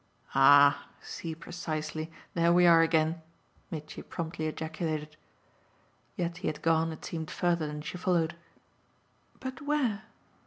"Ah 0.33 0.87
see 0.99 1.35
precisely 1.35 2.11
there 2.33 2.51
we 2.51 2.65
are 2.65 2.81
again!" 2.81 3.21
Mitchy 3.69 4.01
promptly 4.01 4.47
ejaculated. 4.47 5.15
Yet 6.15 6.37
he 6.37 6.47
had 6.47 6.63
gone, 6.63 6.91
it 6.91 7.05
seemed, 7.05 7.29
further 7.29 7.67
than 7.67 7.81
she 7.83 7.99
followed. 7.99 8.35
"But 9.39 9.61
where?" 9.61 10.05